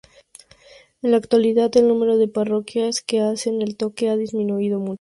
En 1.03 1.11
la 1.11 1.17
actualidad 1.17 1.77
el 1.77 1.87
número 1.87 2.17
de 2.17 2.27
parroquias 2.27 3.03
que 3.03 3.19
hacen 3.21 3.61
el 3.61 3.77
toque 3.77 4.09
ha 4.09 4.17
disminuido 4.17 4.79
mucho. 4.79 4.89